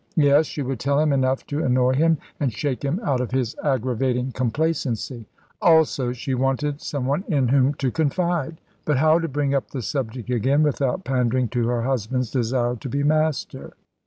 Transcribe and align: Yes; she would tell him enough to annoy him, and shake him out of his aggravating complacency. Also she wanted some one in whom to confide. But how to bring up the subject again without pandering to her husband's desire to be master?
Yes; 0.17 0.47
she 0.47 0.63
would 0.63 0.79
tell 0.79 0.97
him 0.99 1.13
enough 1.13 1.45
to 1.45 1.63
annoy 1.63 1.93
him, 1.93 2.17
and 2.39 2.51
shake 2.51 2.81
him 2.83 2.99
out 3.03 3.21
of 3.21 3.29
his 3.29 3.55
aggravating 3.63 4.31
complacency. 4.31 5.27
Also 5.61 6.11
she 6.11 6.33
wanted 6.33 6.81
some 6.81 7.05
one 7.05 7.23
in 7.27 7.49
whom 7.49 7.75
to 7.75 7.91
confide. 7.91 8.59
But 8.83 8.97
how 8.97 9.19
to 9.19 9.27
bring 9.27 9.53
up 9.53 9.69
the 9.69 9.83
subject 9.83 10.31
again 10.31 10.63
without 10.63 11.03
pandering 11.03 11.49
to 11.49 11.67
her 11.67 11.83
husband's 11.83 12.31
desire 12.31 12.77
to 12.77 12.89
be 12.89 13.03
master? 13.03 13.73